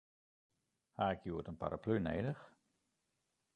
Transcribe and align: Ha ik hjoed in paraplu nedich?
Ha 0.97 1.05
ik 1.15 1.21
hjoed 1.25 1.49
in 1.51 1.59
paraplu 1.61 1.95
nedich? 1.99 2.41